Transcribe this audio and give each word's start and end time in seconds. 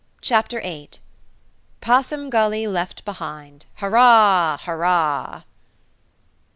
CHAPTER 0.21 0.59
EIGHT 0.63 0.97
Possum 1.79 2.31
Gully 2.31 2.65
Left 2.65 3.05
Behind. 3.05 3.67
Hurrah! 3.75 4.57
Hurrah! 4.63 5.43